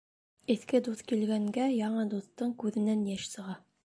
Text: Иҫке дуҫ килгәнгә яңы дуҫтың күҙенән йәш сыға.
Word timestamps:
Иҫке 0.51 0.79
дуҫ 0.87 1.03
килгәнгә 1.11 1.67
яңы 1.73 2.05
дуҫтың 2.13 2.55
күҙенән 2.65 3.05
йәш 3.13 3.27
сыға. 3.35 3.59